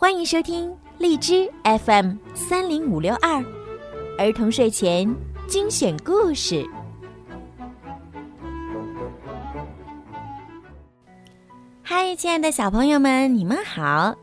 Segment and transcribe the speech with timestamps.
[0.00, 3.44] 欢迎收听荔枝 FM 三零五六二
[4.16, 5.12] 儿童睡前
[5.48, 6.64] 精选故事。
[11.82, 14.14] 嗨，亲爱的小朋友们，你们好！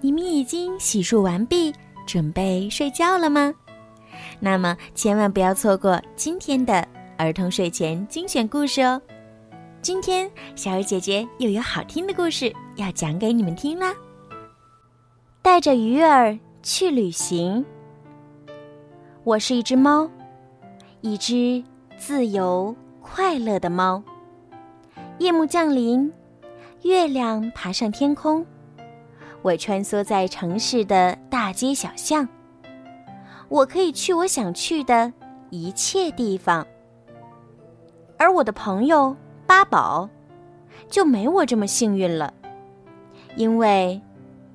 [0.00, 1.72] 你们已经洗漱完毕，
[2.04, 3.54] 准备睡觉了吗？
[4.40, 6.84] 那么千万不要错过今天的
[7.16, 9.00] 儿童睡前精选故事哦！
[9.80, 13.94] 今天小鱼姐姐又有好听的故事要讲给你们听啦。
[15.42, 17.64] 带着鱼儿去旅行。
[19.24, 20.08] 我是一只猫，
[21.00, 21.64] 一只
[21.96, 24.02] 自由快乐的猫。
[25.18, 26.12] 夜幕降临，
[26.82, 28.44] 月亮爬上天空，
[29.40, 32.28] 我穿梭在城市的大街小巷。
[33.48, 35.10] 我可以去我想去的
[35.48, 36.66] 一切地方，
[38.18, 39.16] 而我的朋友
[39.46, 40.08] 八宝
[40.88, 42.32] 就没我这么幸运了，
[43.36, 44.00] 因为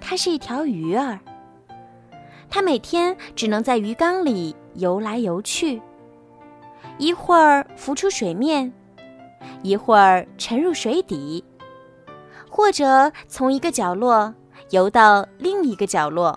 [0.00, 1.18] 它是一条鱼儿。
[2.48, 5.80] 它每天只能在鱼缸里游来游去，
[6.98, 8.72] 一会儿浮出水面，
[9.62, 11.44] 一会儿沉入水底，
[12.48, 14.34] 或者从一个角落
[14.70, 16.36] 游到另一个角落。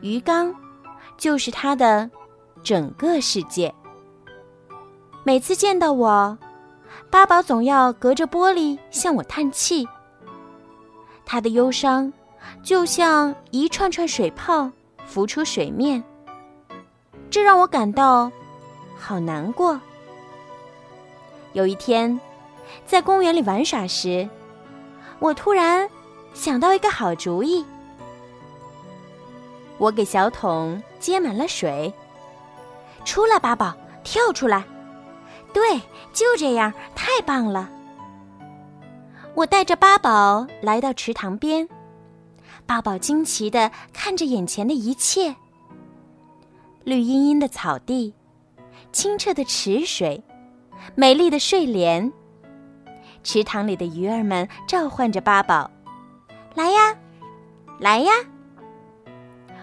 [0.00, 0.54] 鱼缸。
[1.16, 2.10] 就是他的
[2.64, 3.72] 整个世界。
[5.22, 6.36] 每次见到我，
[7.08, 9.86] 八宝总要隔着玻璃向我叹气。
[11.24, 12.12] 他的忧伤
[12.62, 14.70] 就像一串串水泡
[15.06, 16.02] 浮出水面，
[17.30, 18.30] 这让我感到
[18.98, 19.80] 好难过。
[21.52, 22.18] 有一天，
[22.86, 24.28] 在公园里玩耍时，
[25.18, 25.88] 我突然
[26.32, 27.64] 想到一个好主意。
[29.78, 31.92] 我给小桶接满了水。
[33.04, 34.64] 出来，八宝，跳出来！
[35.52, 35.78] 对，
[36.12, 37.68] 就这样，太棒了！
[39.34, 41.68] 我带着八宝来到池塘边，
[42.66, 45.34] 八宝惊奇的看着眼前的一切：
[46.84, 48.14] 绿茵茵的草地，
[48.92, 50.22] 清澈的池水，
[50.94, 52.12] 美丽的睡莲。
[53.22, 55.70] 池塘里的鱼儿们召唤着八宝
[56.54, 56.96] ：“来呀，
[57.78, 58.12] 来呀！”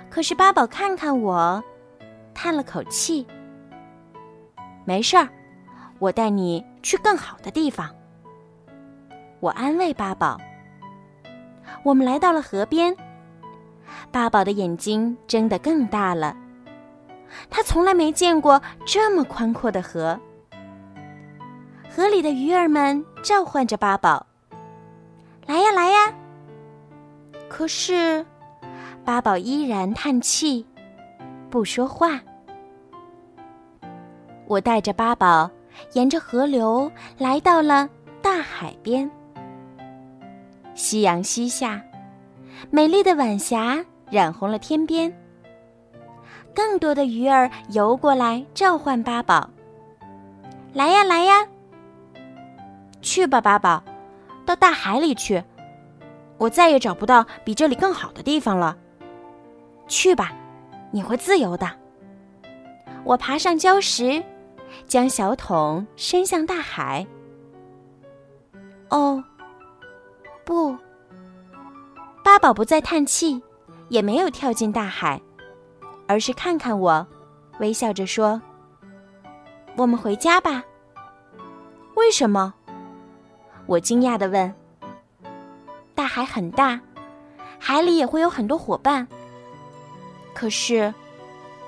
[0.09, 1.63] 可是八宝看看我，
[2.33, 3.25] 叹了口气。
[4.83, 5.29] 没事儿，
[5.99, 7.89] 我带你去更好的地方。
[9.39, 10.39] 我安慰八宝。
[11.83, 12.95] 我们来到了河边，
[14.11, 16.35] 八宝的眼睛睁得更大了。
[17.49, 20.19] 他从来没见过这么宽阔的河。
[21.89, 24.25] 河里的鱼儿们召唤着八宝
[25.47, 26.13] ：“来呀，来呀！”
[27.49, 28.25] 可是。
[29.03, 30.63] 八宝依然叹气，
[31.49, 32.21] 不说话。
[34.45, 35.49] 我带着八宝
[35.93, 37.89] 沿着河流来到了
[38.21, 39.09] 大海边。
[40.81, 41.79] 夕阳西下，
[42.71, 45.15] 美丽的晚霞染红了天边。
[46.55, 49.47] 更多的鱼儿游过来召唤八宝
[50.73, 51.47] ：“来呀，来呀！
[52.99, 53.83] 去吧，八宝，
[54.43, 55.41] 到大海里去。
[56.39, 58.75] 我再也找不到比这里更好的地方了。”
[59.87, 60.33] 去吧，
[60.89, 61.69] 你会自由的。
[63.03, 64.21] 我爬上礁石，
[64.87, 67.05] 将小桶伸向大海。
[68.89, 69.23] 哦，
[70.51, 70.77] 不，
[72.25, 73.41] 八宝不再叹气，
[73.87, 75.21] 也没有跳进大海，
[76.09, 77.07] 而是看看我，
[77.61, 78.41] 微笑着说
[79.77, 80.61] ：“我们回家吧。”
[81.95, 82.53] 为什么？
[83.65, 84.53] 我惊讶的问。
[85.95, 86.77] 大海很大，
[87.57, 89.07] 海里也会有很多伙伴。
[90.33, 90.93] 可是，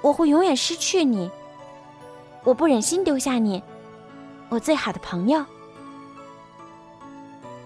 [0.02, 1.32] 我会永远失去你。
[2.44, 3.64] 我不忍心丢下你，
[4.50, 5.42] 我最好的朋友。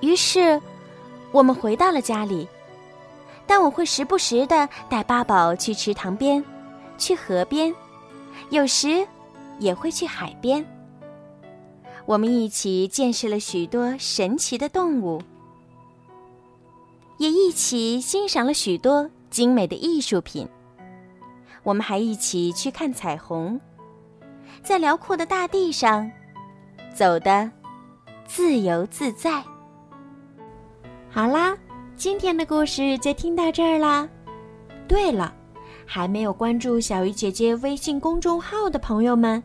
[0.01, 0.61] 于是，
[1.38, 2.48] 我们回到了家里。
[3.46, 6.44] 但我会时不时的带八宝去池塘边，
[6.98, 7.74] 去河边，
[8.50, 9.08] 有时
[9.59, 10.66] 也会去海边。
[12.06, 15.22] 我们一起见识了许多神奇的动物，
[17.20, 20.47] 也一起欣赏了许多精美的艺术品。
[21.64, 23.61] 我们还一起去看彩虹，
[24.64, 26.09] 在辽阔的大地上
[26.94, 27.50] 走的
[28.26, 29.44] 自由自在。
[31.09, 31.58] 好啦，
[31.96, 34.08] 今天的故事就听到这儿啦。
[34.88, 35.34] 对了，
[35.86, 39.42] 还没有关注小鱼姐姐微信公众号的朋友们，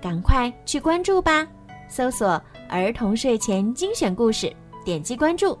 [0.00, 1.46] 赶快去关注吧！
[1.88, 4.54] 搜索“儿童睡前精选故事”，
[4.84, 5.56] 点击关注，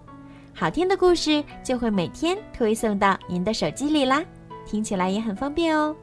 [0.52, 4.22] 好听的故事就会每天推送到您的手机里啦。
[4.66, 5.94] 听起来也很方便哦，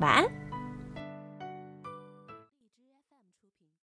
[0.00, 0.37] 晚安。